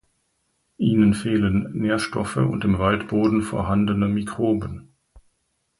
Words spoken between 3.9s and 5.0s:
Mikroben.